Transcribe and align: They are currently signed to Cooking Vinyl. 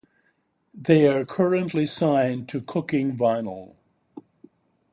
They 0.73 1.07
are 1.07 1.25
currently 1.25 1.85
signed 1.85 2.49
to 2.49 2.59
Cooking 2.59 3.15
Vinyl. 3.15 3.75